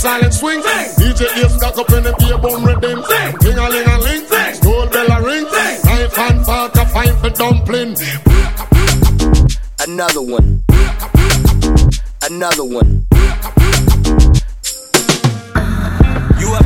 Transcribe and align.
Silent 0.00 0.32
swing, 0.34 0.62
sing. 0.62 0.88
DJ 0.96 1.44
Ace 1.44 1.56
got 1.60 1.78
up 1.78 1.90
in 1.90 2.02
the 2.02 2.12
beer 2.18 2.38
bum 2.38 2.64
rhythm, 2.64 3.04
sing. 3.04 3.38
Ting-a-ling-a-ling, 3.38 4.26
sing. 4.26 4.54
School 4.54 4.86
bell 4.88 5.12
a 5.12 5.22
ring, 5.22 5.46
sing. 5.46 5.80
Knife 5.84 6.18
and 6.18 6.44
fork 6.46 6.74
a 6.74 6.86
fine 6.86 7.16
for 7.18 7.30
dumpling. 7.30 7.94
Another 9.78 10.22
one. 10.22 10.64
Another 12.22 12.64
one. 12.64 13.06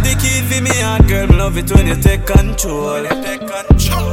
You 0.05 0.14
the 0.14 0.21
key 0.21 0.43
for 0.43 0.61
me, 0.62 0.71
and 0.71 1.09
girl, 1.09 1.27
me 1.27 1.36
love 1.36 1.57
it 1.57 1.71
when 1.73 1.86
you 1.86 1.96
take 1.96 2.27
control. 2.27 3.03
You 3.03 3.09
take 3.09 3.41
control. 3.41 4.12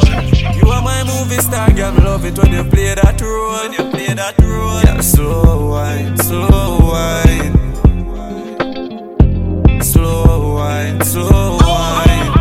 You 0.56 0.70
are 0.72 0.82
my 0.82 1.04
movie 1.04 1.42
star, 1.42 1.72
girl, 1.72 1.92
me 1.92 2.02
love 2.04 2.26
it 2.26 2.38
when 2.38 2.54
you 2.54 2.64
play 2.64 2.96
that 2.96 3.22
role. 3.22 3.52
When 3.52 3.74
you 3.74 3.92
play 3.92 4.14
that 4.14 4.40
role. 4.40 4.82
Yeah, 4.82 5.02
slow 5.02 5.72
wine, 5.72 6.18
slow 6.18 6.80
wine. 6.82 7.54
Slow 9.82 10.56
wine, 10.56 11.02
slow 11.04 11.58
wine. 11.60 12.32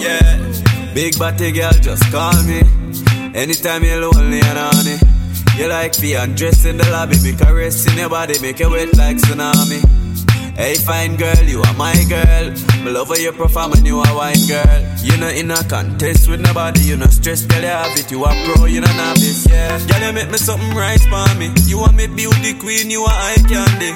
Yeah, 0.00 0.94
big 0.94 1.18
body 1.18 1.52
girl, 1.52 1.72
just 1.72 2.10
call 2.12 2.42
me. 2.44 2.62
Anytime 3.34 3.82
you're 3.84 4.00
lonely 4.00 4.40
and 4.40 4.58
honey. 4.58 4.98
You 5.56 5.68
like 5.68 5.96
the 5.96 6.14
undress 6.14 6.64
in 6.64 6.76
the 6.76 6.90
lobby, 6.90 7.16
be 7.22 7.32
caressing 7.32 7.96
your 7.96 8.08
body, 8.08 8.38
make 8.40 8.58
you 8.58 8.70
wet 8.70 8.96
like 8.96 9.16
tsunami. 9.18 9.82
Hey, 10.56 10.76
fine 10.76 11.16
girl, 11.16 11.42
you 11.42 11.62
are 11.62 11.74
my 11.74 11.94
girl. 12.08 12.50
Me 12.84 12.90
love 12.90 13.08
how 13.08 13.16
you 13.16 13.32
perform 13.32 13.72
and 13.72 13.86
you 13.86 13.98
are 13.98 14.14
wine 14.16 14.46
girl. 14.46 14.80
You 15.02 15.16
not 15.16 15.34
in 15.34 15.50
a 15.50 15.62
contest 15.64 16.28
with 16.28 16.40
nobody, 16.40 16.80
you 16.80 16.96
not 16.96 17.12
stress, 17.12 17.44
girl, 17.44 17.60
you 17.60 17.66
have 17.66 17.98
it. 17.98 18.10
You 18.10 18.24
are 18.24 18.34
pro, 18.44 18.66
you 18.66 18.80
not 18.80 18.94
novice, 18.96 19.46
yeah. 19.50 19.78
Girl, 19.86 20.06
you 20.06 20.12
make 20.12 20.30
me 20.30 20.38
something 20.38 20.74
right 20.76 21.00
for 21.00 21.26
me. 21.38 21.50
You 21.66 21.78
want 21.78 21.96
me 21.96 22.06
beauty 22.06 22.54
queen, 22.54 22.90
you 22.90 23.02
are 23.02 23.10
eye 23.10 23.42
candy. 23.48 23.92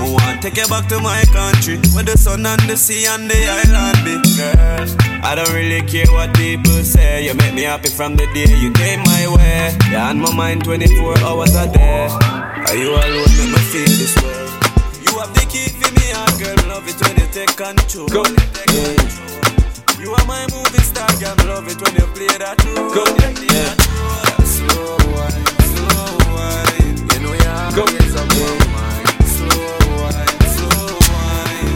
I 0.00 0.08
want 0.10 0.40
take 0.40 0.56
you 0.56 0.66
back 0.68 0.88
to 0.88 0.98
my 0.98 1.22
country 1.30 1.76
Where 1.92 2.02
the 2.02 2.16
sun 2.16 2.46
and 2.46 2.62
the 2.62 2.74
sea 2.74 3.04
and 3.04 3.30
the 3.30 3.36
island 3.36 4.00
be 4.00 4.16
Girl, 4.32 5.20
I 5.22 5.34
don't 5.34 5.52
really 5.52 5.82
care 5.86 6.10
what 6.10 6.34
people 6.34 6.82
say 6.82 7.26
You 7.26 7.34
make 7.34 7.52
me 7.52 7.62
happy 7.64 7.90
from 7.90 8.16
the 8.16 8.24
day 8.32 8.48
you 8.56 8.72
came 8.72 9.00
my 9.00 9.28
way 9.28 9.76
You're 9.90 10.00
on 10.00 10.18
my 10.22 10.34
mind 10.34 10.64
24 10.64 11.18
hours 11.18 11.54
a 11.54 11.70
day 11.70 12.08
Are 12.08 12.76
you 12.76 12.92
alone 12.92 13.28
make 13.36 13.52
me 13.52 13.58
feel 13.68 13.84
this 13.84 14.16
way 14.22 14.39
You 15.00 15.18
have 15.18 15.32
the 15.34 15.44
key 15.48 15.68
for 15.78 15.90
me 15.96 16.06
and 16.12 16.34
girl 16.38 16.56
Love 16.68 16.88
it 16.88 16.98
when 17.02 17.16
you 17.16 17.26
take 17.32 17.54
control 17.56 18.08
Go. 18.08 18.22
Yeah. 18.72 18.96
You 20.00 20.12
are 20.14 20.26
my 20.26 20.46
movie 20.52 20.82
star 20.84 21.08
girl 21.20 21.36
Love 21.46 21.68
it 21.68 21.80
when 21.82 21.94
you 21.96 22.06
play 22.14 22.28
that 22.38 22.56
role 22.64 22.90
Go. 22.94 23.04
Yeah. 23.20 23.34
Yeah, 23.50 23.74
slow 24.44 24.96
wine, 25.12 25.46
slow 25.72 26.06
wine 26.36 26.96
You 27.12 27.18
know 27.24 27.32
you 27.34 27.48
have 27.50 27.74
Go. 27.74 27.84
ways 27.84 28.14
of 28.14 28.26
my 28.28 28.54
mind 28.74 29.08
Slow 29.26 29.68
wine, 30.00 30.40
slow 30.54 30.88
wine 31.12 31.74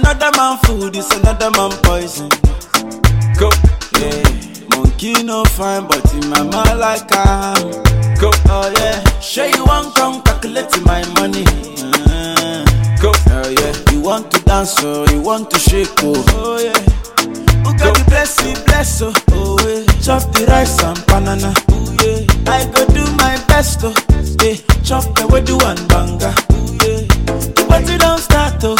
Another 0.00 0.30
man 0.36 0.54
food 0.64 0.96
is 0.96 1.10
another 1.12 1.50
man 1.52 1.70
poison. 1.82 2.28
Go, 3.38 3.50
Yeah, 3.98 4.22
monkey 4.76 5.14
no 5.22 5.44
fine, 5.44 5.86
but 5.86 6.02
in 6.14 6.28
my 6.30 6.42
mind 6.42 6.78
like 6.78 7.08
I'm. 7.10 7.70
go, 8.20 8.30
Oh 8.48 8.72
yeah, 8.78 9.02
sure 9.20 9.46
you 9.46 9.64
want 9.64 9.94
come 9.94 10.22
calculate 10.42 10.84
my 10.84 11.02
money. 11.14 11.44
Uh, 11.46 12.64
go. 13.00 13.12
oh 13.30 13.48
yeah, 13.48 13.92
you 13.92 14.00
want 14.00 14.30
to 14.32 14.40
dance 14.42 14.82
or 14.82 15.06
you 15.10 15.20
want 15.22 15.48
to 15.50 15.58
shake 15.58 15.88
oh. 16.02 16.14
Oh 16.30 16.58
yeah, 16.58 16.72
who 17.62 17.76
got 17.78 17.96
the 17.96 18.04
blessing 18.08 18.56
bless 18.66 19.02
oh. 19.02 19.12
Oh 19.30 19.56
yeah, 19.62 19.86
chop 20.02 20.22
the 20.34 20.44
rice 20.46 20.82
and 20.82 20.98
banana. 21.06 21.54
Oh 21.70 21.96
yeah, 22.02 22.52
I 22.52 22.66
go 22.74 22.84
do 22.92 23.04
my 23.22 23.36
best 23.46 23.80
oh. 23.84 23.94
Yeah, 24.42 24.56
chop 24.82 25.04
the 25.14 25.40
do 25.46 25.56
one 25.58 25.78
banga. 25.88 26.34
Oh 26.50 26.72
yeah, 26.82 27.06
the 27.54 27.64
party 27.68 27.96
don't 27.98 28.18
start 28.18 28.58
oh. 28.64 28.76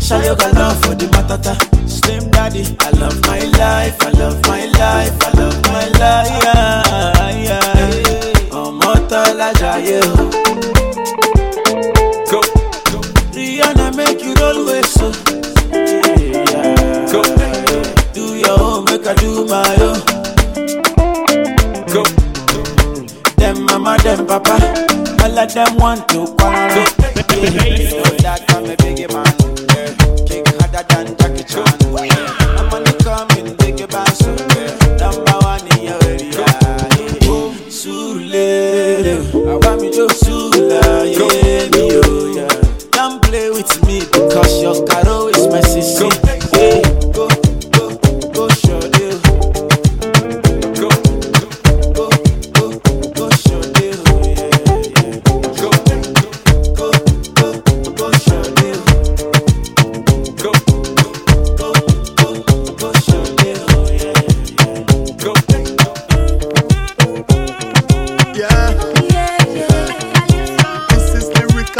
Show 0.00 0.20
your 0.20 0.36
love 0.52 0.78
for 0.84 0.94
the 0.94 1.06
matata. 1.16 1.56
Slim 1.88 2.30
daddy, 2.30 2.76
I 2.80 2.90
love 3.00 3.18
my 3.22 3.40
life, 3.56 3.96
I 4.02 4.10
love 4.20 4.42
my 4.46 4.66
life, 4.66 5.16
I 5.22 5.30
love 5.38 5.62
my 5.64 5.86
life. 5.98 6.44
Yeah, 6.44 7.44
yeah. 7.46 7.70
Ọmọ 8.54 8.92
tọ́lá 9.10 9.48
jayé 9.60 9.98
o. 10.12 10.33
Them 24.04 24.26
papa, 24.26 24.52
all 25.22 25.38
of 25.38 25.54
them 25.54 25.76
want 25.76 26.06
to 26.10 26.26
quarrel. 26.36 26.86
So 26.86 28.02
that 28.20 28.44
I'm 28.50 28.66
a 28.66 28.76
big 28.76 29.10
man. 29.10 29.43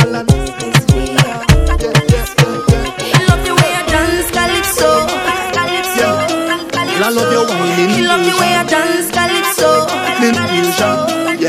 Wine. 0.04 0.26
Pon 5.54 6.91
it, 6.91 6.97
How 7.84 7.97
are 7.97 8.10
you? 8.10 8.25
Dance, 8.69 9.10
Calypso. 9.10 9.87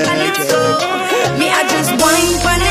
Calypso. 0.06 0.60
Me, 1.40 1.48
I 1.50 1.52
just 1.68 1.92
wine 2.02 2.34
pon 2.44 2.62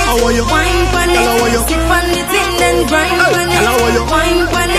it, 1.10 1.14
Girl, 1.14 1.24
how 1.24 1.44
are 1.44 1.50
you? 1.52 1.60
sip 1.68 1.90
on 1.90 2.04
it 2.08 2.32
and 2.32 2.52
then 2.60 2.76
grind 2.88 3.12
pon 3.20 3.34
it, 3.34 3.38
girl, 3.52 3.64
how 3.64 3.84
are 3.84 3.92
you? 3.92 4.04
wine 4.08 4.42
pon 4.48 4.70
it, 4.70 4.74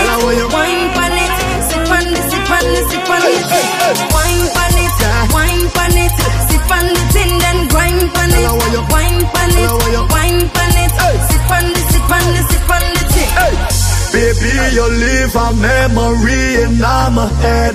Baby, 14.16 14.48
you 14.72 14.88
leave 14.88 15.36
a 15.36 15.52
memory 15.52 16.62
in 16.62 16.78
my 16.80 17.28
head. 17.42 17.74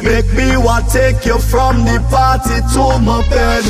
Make 0.00 0.32
me 0.34 0.56
want 0.56 0.88
take 0.88 1.26
you 1.26 1.36
from 1.40 1.84
the 1.84 1.98
party 2.08 2.60
to 2.74 2.98
my 3.02 3.26
bed. 3.28 3.64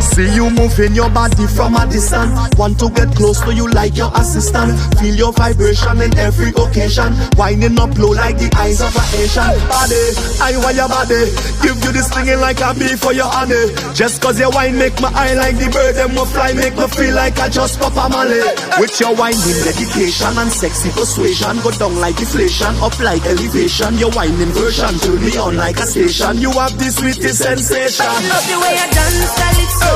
See 0.00 0.34
you 0.34 0.50
moving 0.50 0.94
your 0.94 1.10
body 1.10 1.46
from 1.46 1.76
a 1.76 1.86
distance. 1.86 2.34
Want 2.58 2.78
to 2.80 2.90
get 2.90 3.14
close 3.14 3.40
to 3.42 3.54
you 3.54 3.68
like 3.70 3.96
your 3.96 4.10
assistant. 4.18 4.74
Feel 4.98 5.14
your 5.14 5.32
vibration 5.32 6.00
in 6.00 6.16
every 6.18 6.50
occasion. 6.50 7.14
Winding 7.36 7.78
up 7.78 7.96
low 7.98 8.10
like 8.10 8.38
the 8.38 8.50
eyes 8.56 8.80
of 8.80 8.94
an 8.94 9.06
Asian. 9.14 9.54
Body, 9.70 10.02
I 10.42 10.58
want 10.58 10.74
your 10.74 10.88
body. 10.88 11.30
Give 11.62 11.78
you 11.84 11.92
this 11.92 12.10
singing 12.10 12.40
like 12.40 12.60
a 12.60 12.74
bee 12.74 12.96
for 12.98 13.12
your 13.12 13.30
honey. 13.30 13.70
Just 13.94 14.20
cause 14.20 14.38
your 14.38 14.50
wine 14.50 14.76
make 14.78 14.98
my 15.00 15.10
eye 15.14 15.34
like 15.34 15.56
the 15.56 15.70
bird 15.70 15.94
them 15.94 16.14
will 16.14 16.26
fly. 16.26 16.52
Make 16.52 16.74
me 16.74 16.86
feel 16.88 17.14
like 17.14 17.38
I 17.38 17.48
just 17.48 17.78
pop 17.78 17.94
a 17.94 18.08
molly. 18.10 18.42
With 18.82 18.98
your 18.98 19.14
winding 19.14 19.62
dedication 19.62 20.34
and 20.34 20.50
sexy 20.50 20.90
persuasion. 20.90 21.62
Go 21.62 21.70
down 21.70 21.94
like 22.00 22.16
deflation, 22.16 22.74
up 22.82 22.98
like 22.98 23.22
elevation. 23.26 23.94
Your 23.98 24.10
winding 24.10 24.50
version 24.50 24.98
turn 24.98 25.22
me 25.22 25.36
on 25.38 25.56
like 25.56 25.78
a 25.78 25.86
station. 25.86 26.38
You 26.38 26.50
have 26.58 26.74
the 26.78 26.90
sweetest 26.90 27.38
sensation. 27.38 28.06
Love 28.06 28.46
the 28.50 28.58
way 28.58 28.74
I 28.74 28.86
dance 28.90 29.67
calypso, 29.68 29.92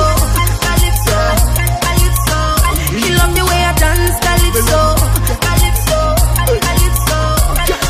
calypso, 0.61 1.17
calypso. 1.81 2.37
She 2.99 3.09
love 3.17 3.33
the 3.33 3.43
way 3.49 3.61
I 3.65 3.73
dance 3.81 4.17
calypso, 4.21 4.81
calypso, 5.41 5.99
calypso. 6.61 7.19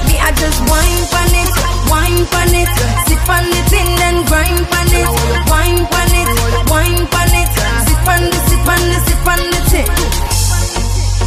Me 0.08 0.16
I 0.20 0.32
just 0.40 0.60
wine 0.72 1.04
pon 1.12 1.34
it, 1.36 1.52
wine 1.92 2.24
pon 2.32 2.54
it, 2.56 2.72
sip 3.08 3.28
on 3.28 3.46
it 3.52 3.72
and 3.74 3.92
then 4.00 4.16
grind 4.32 4.64
pon 4.72 4.88
it, 4.96 5.08
wine 5.52 5.84
pon 5.92 6.12
it, 6.16 6.30
wine 6.72 7.04
pon 7.12 7.34
it, 7.36 7.52
sip 7.88 8.08
on 8.08 8.24
it, 8.24 8.44
sip 8.48 8.68
on 8.68 8.80
it, 8.80 9.04
sip 9.08 9.28
on 9.28 9.42
it. 9.44 9.88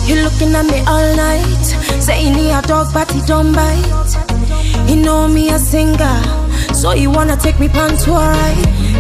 You 0.09 0.15
looking 0.25 0.55
at 0.55 0.65
me 0.67 0.81
all 0.87 1.17
night, 1.17 1.67
saying 2.01 2.35
he 2.35 2.51
a 2.51 2.63
dog 2.63 2.93
but 2.95 3.11
he 3.11 3.21
don't 3.27 3.53
bite. 3.53 4.15
He 4.89 4.95
know 4.95 5.27
me 5.29 5.51
a 5.51 5.59
singer, 5.59 6.46
so 6.77 6.91
he 6.91 7.07
wanna 7.07 7.37
take 7.37 7.59
me 7.59 7.69
pants 7.69 8.07
wide. 8.07 8.55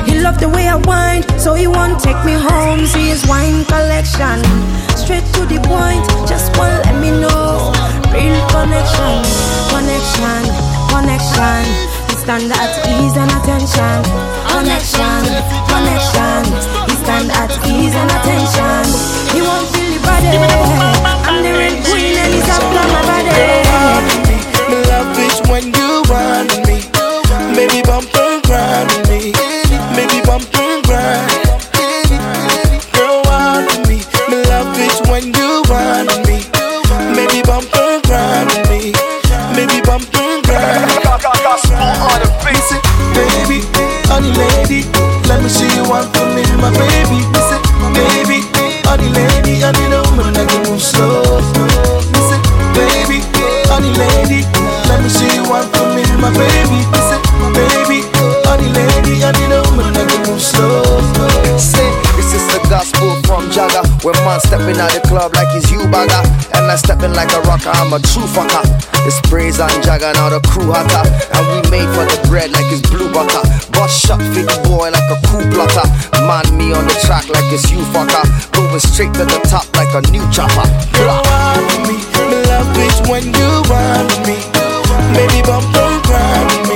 He 0.08 0.19
love 0.19 0.40
the 0.40 0.49
way 0.49 0.67
I 0.67 0.76
wind, 0.76 1.28
so 1.38 1.52
he 1.55 1.67
wanna 1.67 2.00
take 2.00 2.17
me 2.25 2.32
home. 2.32 2.87
See 2.87 3.08
his 3.12 3.26
wine 3.28 3.64
collection, 3.67 4.40
straight 4.96 5.26
to 5.37 5.44
the 5.44 5.61
point. 5.69 6.00
Just 6.26 6.56
wanna 6.56 6.81
let 6.88 6.96
me 6.96 7.11
know, 7.12 7.73
real 8.17 8.40
connection, 8.49 9.20
connection, 9.69 10.43
connection. 10.88 11.62
He 12.08 12.14
stand 12.17 12.49
at 12.49 12.73
ease 12.88 13.17
and 13.20 13.31
attention, 13.37 14.00
connection, 14.49 15.20
connection. 15.69 16.43
He 16.88 16.94
stand 17.05 17.28
at 17.37 17.52
ease 17.69 17.94
and 17.94 18.08
attention. 18.08 18.84
He 19.37 19.44
won't 19.44 19.69
feel 19.76 19.90
the 19.93 20.00
body. 20.00 20.32
I'm 21.28 21.44
the 21.44 21.52
red 21.52 21.76
queen 21.84 22.17
and 22.25 22.32
he's 22.32 22.49
up 22.49 22.64
on 22.64 22.88
my 22.88 23.02
body. 23.05 23.37
Me 24.73 24.78
love 24.88 25.12
is 25.20 25.37
when 25.50 25.64
you 25.76 26.02
want 26.08 26.67
me. 26.67 26.96
Maybe 27.55 27.83
bump 27.83 28.09
and 28.17 28.43
grind 28.45 28.89
with 28.93 29.09
me. 29.09 29.33
Maybe 29.95 30.21
bump 30.27 30.49
and 30.55 30.83
grind. 30.85 31.31
Girl, 32.93 33.23
wine 33.27 33.67
with 33.67 33.89
me. 33.89 33.99
Me 34.31 34.37
love 34.51 34.73
it 34.79 34.97
when 35.09 35.33
you 35.35 35.63
wine 35.69 36.07
with 36.07 36.27
me. 36.27 36.39
Maybe 37.15 37.43
bump 37.43 37.69
and 37.75 38.03
grind 38.05 38.49
with 38.51 38.69
me. 38.71 38.93
Maybe 39.55 39.81
bump 39.85 40.09
and 40.15 40.45
grind. 40.45 40.91
Listen, 42.47 42.81
baby, 43.15 43.63
honey, 44.11 44.33
lady, 44.33 44.83
let 45.29 45.43
me 45.43 45.49
see 45.49 45.69
you 45.77 45.85
one 45.89 46.07
for 46.13 46.27
me, 46.35 46.43
my 46.59 46.71
baby. 46.75 47.23
Listen, 47.31 47.61
baby, 47.95 48.43
honey, 48.87 49.09
lady, 49.15 49.63
I 49.63 49.71
need 49.73 49.93
a 49.95 50.03
woman 50.11 50.35
that 50.35 50.49
can 50.51 50.63
move 50.67 50.83
slow. 50.83 51.23
Listen, 52.11 52.41
baby, 52.75 53.23
honey, 53.71 53.93
lady, 53.95 54.43
let 54.89 55.03
me 55.03 55.09
see 55.09 55.31
you 55.35 55.49
one 55.49 55.69
for 55.75 55.87
me, 55.95 56.03
my 56.19 56.31
baby. 56.35 56.96
Stepping 64.67 64.83
out 64.83 64.91
the 64.99 65.07
club 65.07 65.31
like 65.39 65.47
it's 65.55 65.71
you 65.71 65.79
bagger. 65.95 66.27
And 66.59 66.67
I 66.67 66.75
stepping 66.75 67.15
like 67.15 67.31
a 67.31 67.41
rocker, 67.47 67.71
I'm 67.71 67.95
a 67.95 68.03
true 68.03 68.27
fucker. 68.27 68.67
The 69.07 69.15
sprays 69.15 69.63
on 69.63 69.71
Jagger, 69.87 70.11
now 70.19 70.27
the 70.27 70.43
crew 70.43 70.75
hotter. 70.75 71.07
And 71.39 71.45
we 71.55 71.59
made 71.71 71.87
for 71.95 72.03
the 72.03 72.19
bread 72.27 72.51
like 72.51 72.67
it's 72.75 72.83
blue 72.91 73.07
butter. 73.15 73.47
Bust 73.71 73.95
shot, 73.95 74.19
the 74.19 74.43
boy 74.67 74.91
like 74.91 75.07
a 75.07 75.23
cool 75.31 75.47
plotter. 75.55 75.87
Man 76.27 76.51
me 76.59 76.75
on 76.75 76.83
the 76.83 76.99
track 77.07 77.31
like 77.31 77.47
it's 77.55 77.71
you 77.71 77.79
fucker. 77.95 78.27
Going 78.59 78.83
straight 78.83 79.15
to 79.15 79.23
the 79.23 79.39
top 79.47 79.71
like 79.79 79.95
a 79.95 80.03
new 80.11 80.27
chopper. 80.35 80.67
Blah. 80.99 81.23
me, 81.87 82.03
me 82.27 82.39
love 82.51 82.75
is 82.75 82.99
when 83.07 83.23
you 83.23 83.51
want 83.71 84.11
me. 84.27 84.43
Maybe 85.15 85.47
bump 85.47 85.71
around 85.79 86.67
me. 86.67 86.75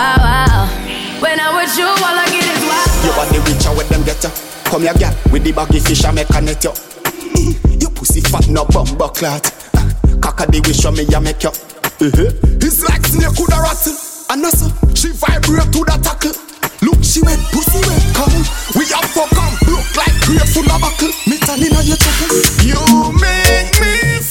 Come 4.71 4.83
here, 4.83 4.93
girl, 4.93 5.11
with 5.33 5.43
the 5.43 5.51
baggy 5.51 5.79
fish 5.83 6.05
I 6.05 6.11
make 6.15 6.31
connect 6.31 6.63
you. 6.63 6.71
you 7.75 7.89
pussy 7.91 8.21
fat 8.23 8.47
no 8.47 8.63
bum 8.71 8.87
clot. 8.87 9.43
Cock 10.23 10.47
the 10.47 10.63
wish 10.63 10.85
on 10.87 10.95
me, 10.95 11.03
I 11.11 11.19
make 11.19 11.43
you. 11.43 11.51
Uh-huh. 11.51 12.31
It's 12.55 12.79
like 12.87 13.03
snake 13.03 13.35
coulda 13.35 13.59
rattle. 13.59 13.99
And 14.31 14.47
also, 14.47 14.71
she 14.95 15.11
vibrate 15.11 15.75
to 15.75 15.83
the 15.83 15.99
tackle. 15.99 16.31
Look, 16.87 17.03
she 17.03 17.19
went 17.19 17.43
pussy 17.51 17.83
went 17.83 18.15
cold. 18.15 18.47
We 18.79 18.87
have 18.95 19.11
for 19.11 19.27
come, 19.35 19.59
look 19.67 19.83
like 19.91 20.15
grateful 20.23 20.63
of 20.63 20.79
buckle. 20.79 21.11
Me 21.27 21.35
turning 21.43 21.75
on 21.75 21.83
your 21.83 21.99
chuckle. 21.99 22.31
You 22.63 22.79
make 23.19 23.75
me 23.75 24.23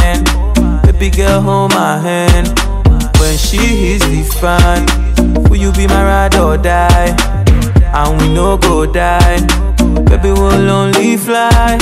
hand. 0.00 0.82
Baby 0.82 1.10
girl, 1.10 1.40
hold 1.40 1.72
my 1.72 1.98
hand. 1.98 2.48
When 3.18 3.36
she 3.36 3.58
hits 3.58 4.06
the 4.06 4.22
fan, 4.40 4.86
will 5.48 5.56
you 5.56 5.72
be 5.72 5.86
my 5.86 6.02
ride 6.02 6.36
or 6.36 6.56
die? 6.56 7.14
And 7.94 8.20
we 8.20 8.28
no 8.34 8.56
go 8.56 8.86
die. 8.86 9.40
Baby, 10.08 10.30
we'll 10.32 10.70
only 10.70 11.16
fly. 11.16 11.78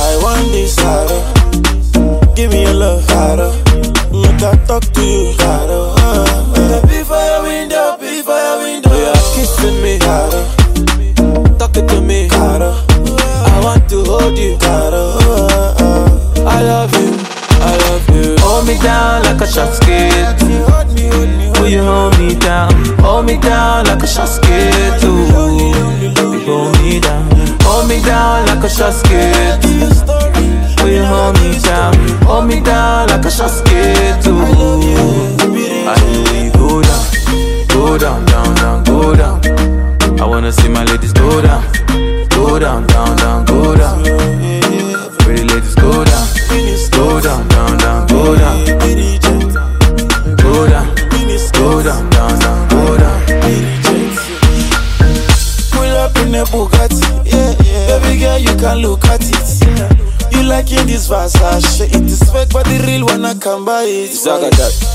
I 0.00 0.18
want 0.22 0.50
this 0.52 0.76
harder. 0.78 1.20
Give 2.34 2.50
me 2.52 2.62
your 2.62 2.74
love 2.74 3.04
harder. 3.08 3.50
Make 4.12 4.42
I 4.42 4.56
talk 4.66 4.82
to 4.82 5.02
you 5.02 5.34
harder. 5.38 5.92
Uh, 5.98 6.80
be 6.86 7.02
for 7.02 7.18
your 7.18 7.42
window, 7.42 7.96
be 7.98 8.22
your 8.22 8.58
window. 8.62 8.94
You're 8.94 9.14
kissing 9.34 9.82
me 9.82 9.98
harder. 10.00 10.44
Talking 11.58 11.86
to 11.88 12.00
me 12.00 12.28
harder. 12.28 12.74
I 13.50 13.60
want 13.64 13.88
to 13.90 14.04
hold 14.04 14.38
you 14.38 14.56
harder. 14.60 15.06
I 16.46 16.62
love 16.62 16.94
you, 16.94 17.17
Love 17.68 18.08
you. 18.14 18.36
Hold 18.40 18.66
me 18.66 18.78
down 18.78 19.22
like 19.24 19.40
a 19.40 19.46
shot 19.46 19.72
skate. 19.74 20.38
Will 21.58 21.68
you 21.68 21.82
hold 21.82 22.18
me 22.18 22.34
down? 22.34 22.72
Hold 23.00 23.26
me 23.26 23.36
down 23.38 23.84
like 23.86 24.02
a 24.02 24.06
shot 24.06 24.28
skate. 24.28 25.04
Ooh, 25.04 25.26
baby, 26.14 26.44
hold 26.46 26.72
me 26.80 27.00
down. 27.00 27.28
Hold 27.62 27.88
me 27.88 28.00
down 28.02 28.46
like 28.46 28.64
a 28.64 28.68
shot 28.68 28.92
skate. 28.92 29.64
Will 30.82 30.92
you 30.94 31.04
hold 31.04 31.34
me 31.40 31.58
down? 31.60 31.94
Hold 32.22 32.46
me 32.46 32.60
down 32.60 33.08
like 33.08 33.24
a 33.24 33.30
shot. 33.30 33.50
Ooh, 34.26 34.98
I 35.88 35.94
know 36.12 36.24
you 36.32 36.50
go 36.52 36.82
down, 36.82 37.04
go 37.68 37.98
down, 37.98 38.24
down, 38.26 38.54
down, 38.56 38.84
go 38.84 39.14
down. 39.14 39.40
I 40.20 40.24
wanna 40.26 40.52
see 40.52 40.68
my 40.68 40.84
ladies 40.84 41.12
go 41.12 41.40
down, 41.42 41.62
go 42.30 42.58
down, 42.58 42.86
down, 42.86 43.16
down, 43.16 43.44
go 43.44 43.76
down. 43.76 44.47
Look 58.98 59.10
at 59.10 59.22
it. 59.22 60.34
You 60.34 60.42
liking 60.42 60.86
this 60.86 61.08
Versace? 61.08 61.80
It 61.82 62.04
is 62.04 62.22
fake, 62.30 62.50
but 62.52 62.66
the 62.66 62.82
real 62.86 63.06
one 63.06 63.24
I 63.24 63.34
can 63.34 63.64
buy 63.64 63.84
it. 63.86 64.10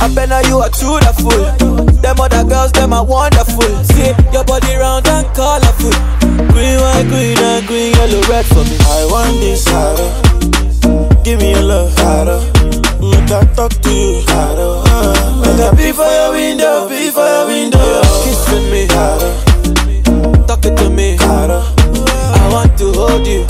I 0.01 0.13
bet 0.13 0.29
now 0.29 0.41
you 0.47 0.59
are 0.59 0.69
too 0.69 0.99
the 0.99 1.13
fool. 1.15 1.85
Them 2.01 2.19
other 2.19 2.43
girls, 2.43 2.71
them 2.71 2.93
are 2.93 3.05
wonderful. 3.05 3.63
See 3.83 4.13
your 4.31 4.43
body 4.43 4.75
round 4.75 5.07
and 5.07 5.27
colorful. 5.35 5.91
Green, 6.51 6.79
white, 6.79 7.07
green, 7.07 7.37
and 7.39 7.67
green, 7.67 7.93
yellow, 7.93 8.21
red 8.29 8.45
for 8.45 8.63
me. 8.63 8.77
I 8.79 9.07
want 9.09 9.39
this 9.39 9.65
harder. 9.67 10.09
Give 11.23 11.39
me 11.39 11.51
your 11.51 11.63
love 11.63 11.93
harder. 11.97 12.39
Make 12.99 13.31
I 13.31 13.43
talk 13.55 13.71
to 13.71 13.91
you 13.91 14.23
harder. 14.27 14.83
Uh, 14.87 15.41
make 15.41 15.59
I 15.59 15.71
be 15.75 15.91
for 15.91 16.07
your 16.07 16.31
window, 16.31 16.89
be 16.89 17.09
for 17.09 17.25
your 17.25 17.47
window. 17.47 18.01
Kissing 18.23 18.67
me 18.71 18.87
harder. 18.91 19.33
Talking 20.47 20.75
to 20.75 20.89
me 20.89 21.15
harder. 21.17 21.63
I 22.35 22.49
want 22.51 22.77
to 22.77 22.91
hold 22.93 23.25
you 23.27 23.45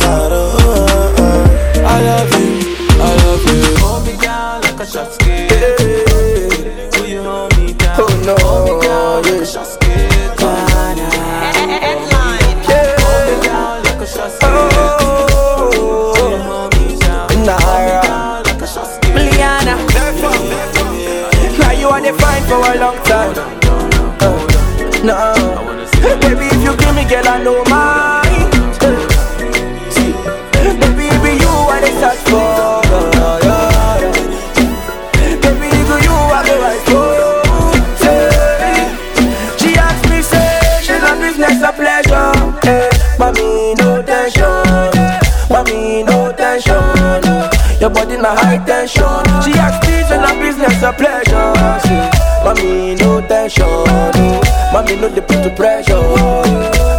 Your 47.84 47.89
body 47.91 48.15
na 48.15 48.32
high 48.34 48.63
tension. 48.63 49.04
She 49.43 49.52
asked 49.60 49.84
me, 49.84 49.98
she's 50.08 50.15
a 50.15 50.32
business, 50.39 50.82
a 50.84 50.93
pleasure. 50.93 51.52
Say, 51.84 52.10
Mommy, 52.46 52.96
no 52.96 53.19
tension. 53.28 53.65
oh. 53.67 54.39
Mommy, 54.72 54.96
no 54.96 55.10
dey 55.10 55.19
put 55.19 55.43
to 55.43 55.50
pressure. 55.54 56.00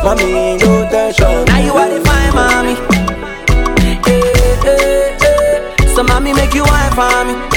Mommy, 0.05 0.59
no 0.61 0.85
tension. 0.91 1.47
Now 1.47 1.59
you 1.65 1.73
are 1.73 1.89
the 1.89 2.05
fine 2.05 2.35
mommy. 2.37 2.75
Eh, 3.81 3.97
eh, 4.13 5.17
eh. 5.89 5.95
So 5.95 6.03
mommy 6.03 6.35
make 6.35 6.53
you 6.53 6.65
wine 6.65 6.93
for 6.93 7.25
me. 7.25 7.54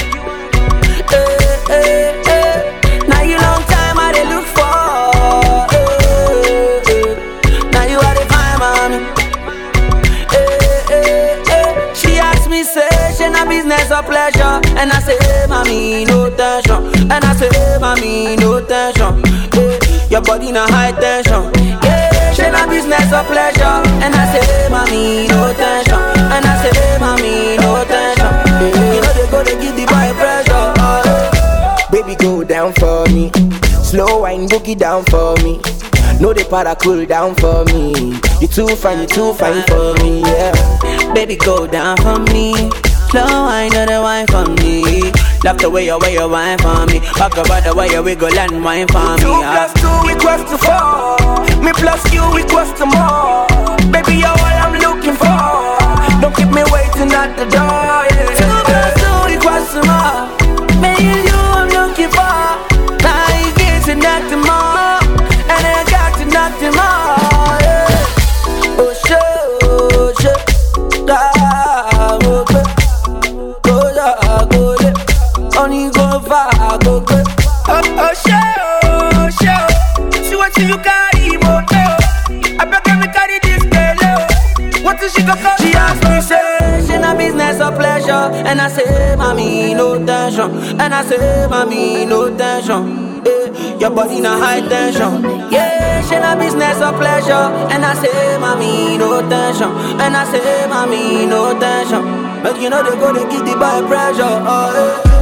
And 14.78 14.92
I 14.92 15.00
say 15.00 15.18
mommy 15.48 16.04
no 16.04 16.30
tension, 16.30 16.84
and 17.10 17.24
I 17.24 17.34
say 17.34 17.50
mommy 17.80 18.36
no 18.36 18.64
tension. 18.64 19.22
Eh, 19.58 20.06
your 20.10 20.22
body 20.22 20.52
na 20.52 20.66
high 20.68 20.92
tension. 20.92 21.50
Yeah, 21.82 22.32
she 22.32 22.42
na 22.50 22.66
business 22.66 23.12
or 23.12 23.24
pleasure, 23.24 23.82
and 24.04 24.14
I 24.14 24.24
say 24.32 24.68
mommy 24.70 25.28
no 25.28 25.52
tension, 25.54 25.98
and 26.30 26.44
I 26.44 26.54
say 26.62 26.98
mommy 27.00 27.56
no 27.58 27.84
tension. 27.84 28.32
Eh, 28.62 28.94
you 28.94 29.00
know 29.02 29.12
they 29.12 29.30
go 29.30 29.42
they 29.44 29.56
give 29.60 29.76
the 29.76 29.84
boy 29.86 30.10
pressure. 30.18 30.72
Oh, 30.78 31.88
Baby, 31.90 32.14
go 32.16 32.44
down 32.44 32.72
for 32.74 33.06
me. 33.08 33.30
Slow 33.82 34.20
wine, 34.20 34.46
boogie 34.48 34.76
down 34.78 35.04
for 35.06 35.34
me. 35.42 35.60
No, 36.20 36.32
they 36.32 36.44
para 36.44 36.76
cool 36.76 37.06
down 37.06 37.34
for 37.36 37.64
me. 37.66 38.18
You 38.40 38.48
too 38.48 38.68
fine, 38.76 39.00
you 39.00 39.06
too 39.06 39.32
fine 39.34 39.62
for 39.64 39.94
me, 40.02 40.20
yeah. 40.20 41.14
Baby, 41.14 41.36
go 41.36 41.66
down 41.66 41.96
for 41.98 42.18
me. 42.32 42.70
Slow 43.10 43.24
wine, 43.24 43.70
know 43.72 43.86
the 43.86 44.02
wine 44.02 44.26
for 44.26 44.44
me. 44.60 45.00
Love 45.42 45.56
the 45.56 45.70
way 45.70 45.86
you 45.86 45.98
way 45.98 46.12
you 46.12 46.28
wine 46.28 46.58
for 46.58 46.84
me. 46.86 47.00
Talk 47.16 47.32
about 47.38 47.64
the 47.64 47.74
way 47.74 47.88
you 47.88 48.02
wiggle 48.02 48.28
and 48.28 48.62
wine 48.62 48.86
for 48.88 49.16
me. 49.16 49.22
Two 49.24 49.32
plus 49.32 49.72
two 49.80 49.98
equals 50.12 50.44
to 50.50 50.58
four. 50.60 51.62
Me 51.64 51.72
plus 51.72 52.04
you 52.12 52.20
equals 52.36 52.70
to 52.76 52.84
more. 52.84 53.46
Baby, 53.90 54.20
you're 54.20 54.28
all 54.28 54.60
I'm 54.60 54.76
looking 54.76 55.16
for. 55.16 56.20
Don't 56.20 56.36
keep 56.36 56.52
me 56.52 56.62
waiting 56.68 57.10
at 57.16 57.32
the 57.38 57.46
door. 57.48 57.87
She 85.60 85.74
asked 85.74 86.04
me, 86.08 86.20
say, 86.20 86.84
she 86.86 86.98
na 86.98 87.14
business 87.16 87.60
or 87.60 87.72
pleasure? 87.72 88.32
And 88.48 88.60
I 88.60 88.68
say, 88.68 89.16
mommy, 89.16 89.74
no 89.74 90.04
tension. 90.04 90.50
And 90.80 90.94
I 90.94 91.02
say, 91.04 91.46
mommy, 91.48 92.04
no 92.06 92.34
tension. 92.36 93.22
Eh, 93.26 93.78
your 93.78 93.90
body 93.90 94.20
na 94.20 94.38
high 94.38 94.60
tension. 94.68 95.22
Yeah, 95.50 96.00
she 96.06 96.16
na 96.18 96.36
business 96.36 96.78
or 96.80 96.92
pleasure? 96.92 97.46
And 97.72 97.84
I 97.84 97.94
say, 97.94 98.38
mommy, 98.38 98.96
no 98.98 99.20
tension. 99.28 99.70
And 100.00 100.16
I 100.16 100.24
say, 100.30 100.66
mommy, 100.68 101.26
no 101.26 101.58
tension. 101.58 102.04
But 102.42 102.60
you 102.60 102.70
know 102.70 102.82
they 102.82 102.96
go, 102.98 103.12
they 103.12 103.28
give 103.30 103.44
the 103.44 103.54
boy 103.58 103.86
pressure. 103.88 104.22
Oh, 104.24 105.02
eh. 105.04 105.17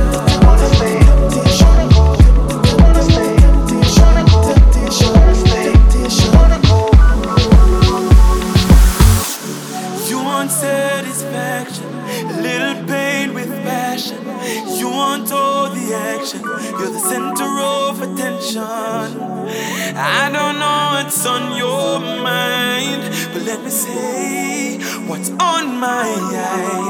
what's 21.27 21.43
on 21.43 21.57
your 21.57 22.01
mind. 22.23 23.03
But 23.33 23.43
let 23.43 23.63
me 23.65 23.71
say 23.71 24.79
what's 25.09 25.31
on 25.31 25.81
my 25.81 26.05
mind. 26.33 26.86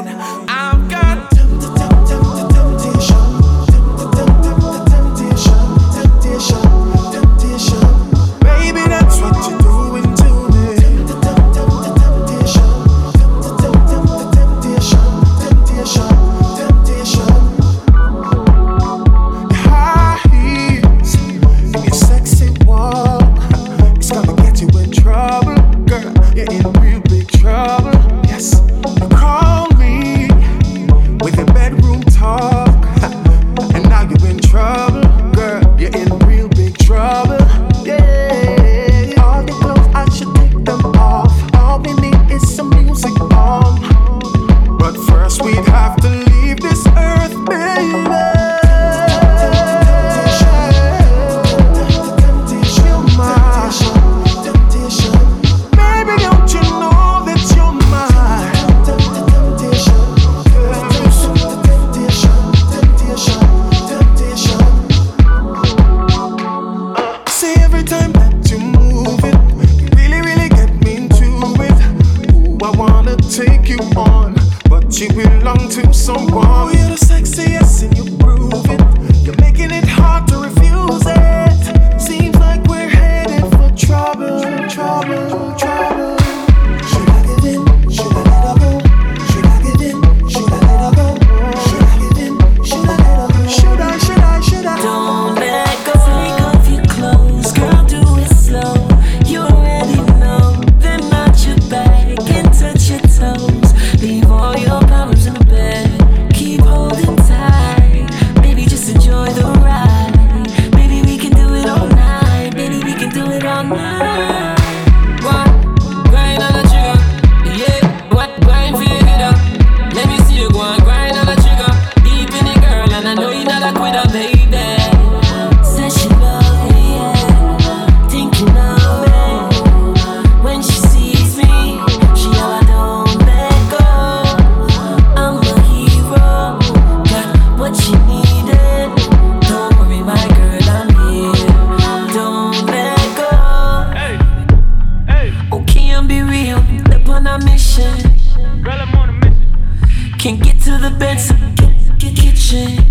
the 150.90 150.98
bed 150.98 151.18
to 151.18 151.34
get, 151.62 151.98
get 151.98 152.16
kitchen. 152.16 152.84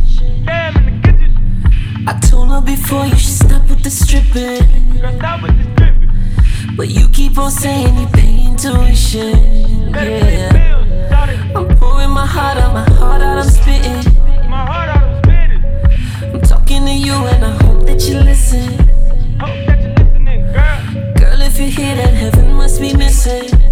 Damn, 0.46 0.76
in 0.76 1.02
the 1.02 1.08
kitchen. 1.08 2.08
I 2.08 2.20
told 2.20 2.50
her 2.50 2.62
before 2.62 3.06
you 3.06 3.16
should 3.16 3.40
stop 3.46 3.70
with 3.70 3.84
the 3.84 3.90
stripping. 3.90 4.64
Stop 5.18 5.44
with 5.44 5.56
the 5.58 5.66
stripping. 5.74 6.76
But 6.76 6.90
you 6.90 7.08
keep 7.10 7.38
on 7.38 7.52
saying 7.52 7.96
you 7.98 8.08
pay 8.08 8.48
intuition. 8.48 9.94
Yeah. 9.94 10.84
I'm 11.56 11.68
pouring 11.78 12.10
my 12.10 12.26
heart 12.26 12.58
out, 12.58 12.74
my 12.74 12.84
heart 12.96 13.22
out, 13.22 13.38
I'm 13.38 13.50
spitting. 13.50 14.14
My 14.50 14.66
heart 14.66 14.90
out, 14.90 15.04
I'm 15.04 15.24
spitting. 15.24 16.34
I'm 16.34 16.42
talking 16.42 16.86
to 16.86 16.92
you 16.92 17.14
and 17.14 17.46
I 17.46 17.64
hope 17.64 17.86
that 17.86 18.02
you 18.10 18.20
listen. 18.20 18.74
Hope 19.40 19.68
that 19.68 19.80
you're 19.82 19.96
listening, 19.96 20.42
girl. 20.52 21.14
Girl, 21.20 21.42
if 21.42 21.58
you 21.60 21.68
hear 21.68 21.96
that, 21.96 22.14
heaven 22.14 22.56
must 22.56 22.82
be 22.82 22.94
missing. 22.94 23.65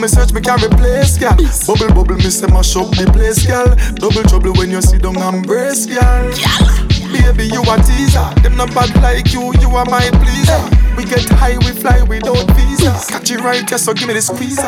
me 0.00 0.08
search, 0.08 0.32
me 0.32 0.40
can't 0.40 0.62
replace, 0.62 1.18
girl. 1.18 1.36
Bubble, 1.66 1.94
bubble, 1.94 2.16
me 2.16 2.30
say 2.30 2.46
mash 2.46 2.76
up 2.76 2.90
the 2.90 3.10
place, 3.12 3.46
girl. 3.46 3.74
Double 3.94 4.22
trouble 4.22 4.52
when 4.54 4.70
you 4.70 4.80
see 4.80 4.98
down 4.98 5.16
and 5.18 5.46
brace, 5.46 5.86
girl. 5.86 6.89
Baby, 7.10 7.46
you 7.52 7.62
a 7.62 7.76
teaser. 7.82 8.26
Them 8.42 8.56
not 8.56 8.74
bad 8.74 8.94
like 9.02 9.32
you, 9.32 9.52
you 9.60 9.68
are 9.76 9.84
my 9.86 10.06
pleaser. 10.22 10.60
We 10.96 11.04
get 11.04 11.28
high, 11.30 11.56
we 11.58 11.72
fly 11.74 12.02
without 12.02 12.44
visa. 12.54 12.92
Catch 13.08 13.30
it 13.30 13.40
right, 13.40 13.66
just 13.66 13.84
so 13.84 13.94
give 13.94 14.06
me 14.08 14.14
the 14.14 14.22
squeezer. 14.22 14.62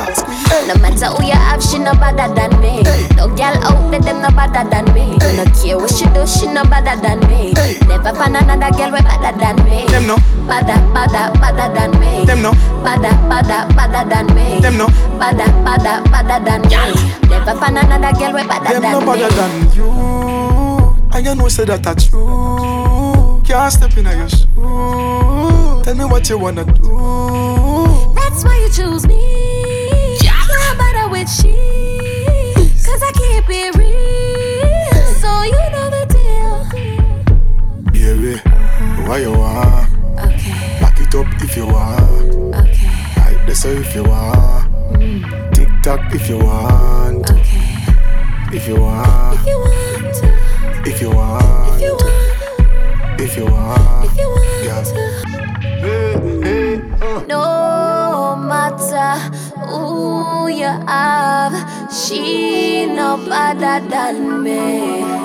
No 0.67 0.75
matter 0.81 1.07
who 1.15 1.27
you 1.27 1.33
have, 1.37 1.63
she 1.63 1.79
no 1.79 1.93
better 1.95 2.33
than 2.35 2.51
me. 2.61 2.83
No 3.17 3.29
girl 3.29 3.55
out 3.63 3.91
there, 3.91 4.01
them 4.01 4.23
no 4.23 4.31
better 4.31 4.65
than 4.69 4.87
me. 4.95 5.19
No 5.37 5.45
care 5.55 5.77
what 5.79 5.91
she 5.93 6.07
do, 6.11 6.27
she 6.27 6.47
no 6.51 6.65
better 6.65 6.97
than 7.01 7.21
me. 7.31 7.53
Never 7.87 8.13
find 8.15 8.37
another 8.37 8.71
girl 8.77 8.91
way 8.93 9.03
better 9.03 9.33
than 9.39 9.57
me. 9.65 9.87
Them 9.89 10.07
no 10.07 10.17
better, 10.47 10.79
better, 10.95 11.31
better 11.39 11.69
than 11.75 11.91
me. 12.01 12.25
Them 12.25 12.43
no 12.43 12.53
better, 12.83 13.13
better, 13.29 13.61
better 13.75 14.03
than 14.09 14.27
me. 14.35 14.61
Them 14.61 14.77
no 14.79 14.87
better, 15.19 15.47
better, 15.63 16.03
better 16.11 16.39
than 16.43 16.63
me. 16.67 17.29
Never 17.29 17.55
find 17.59 17.79
another 17.79 18.13
girl 18.19 18.33
way 18.35 18.47
better 18.47 18.73
Them 18.73 18.83
than 18.83 18.93
no 18.93 19.01
me. 19.01 19.07
better 19.21 19.31
than 19.37 19.53
you. 19.75 20.42
And 21.15 21.27
you 21.27 21.35
know 21.35 21.49
say 21.49 21.65
that 21.67 21.83
that's 21.83 22.09
true. 22.09 23.43
Can't 23.45 23.73
step 23.73 23.97
in 23.99 24.07
your 24.07 24.29
shoes. 24.31 24.47
Tell 25.85 25.95
me 25.95 26.05
what 26.07 26.29
you 26.31 26.39
wanna 26.39 26.65
do. 26.65 28.15
That's 28.15 28.43
why 28.45 28.57
you 28.63 28.71
choose 28.73 29.07
me. 29.07 30.17
You're 30.23 30.77
better 30.79 31.09
with 31.11 31.29
she. 31.29 31.53
Cause 32.55 33.03
I 33.03 33.13
keep 33.13 33.45
it 33.51 33.77
real. 33.77 35.05
So 35.21 35.43
you 35.43 35.65
know 35.75 35.91
the 35.91 36.05
deal. 36.17 36.65
Baby, 37.93 38.39
why 39.07 39.19
you 39.19 39.33
want? 39.33 39.91
Okay. 40.19 40.79
Back 40.81 40.99
it 40.99 41.15
up 41.15 41.27
if 41.43 41.57
you 41.57 41.67
want. 41.67 42.55
Okay. 42.55 42.91
Like 43.17 43.47
this 43.47 43.65
if 43.67 43.95
you 43.95 44.05
want. 44.05 44.73
Mm. 44.95 45.53
Tick 45.55 45.69
tock 45.83 46.01
if 46.15 46.29
you 46.31 46.39
want. 46.39 47.31
Okay. 47.31 48.57
If 48.57 48.67
you 48.67 48.81
want. 48.81 49.41
If 49.41 49.47
you 49.47 49.59
want 49.59 50.15
to. 50.17 50.32
If 50.85 51.01
you 51.01 51.11
want. 51.11 51.43
If 51.77 51.83
you 51.83 51.95
want. 51.95 53.21
If 53.21 53.37
you 53.37 53.45
want. 53.47 54.05
If 54.05 54.19
you 54.19 54.29
want 54.29 54.65
Yeah. 54.67 54.83
to. 54.83 55.03
No 57.29 58.37
matter 58.37 59.11
who 59.69 60.49
you 60.49 60.73
have, 60.87 61.55
she 61.93 62.87
no 62.87 63.17
better 63.17 63.79
than 63.89 64.43
me. 64.43 65.22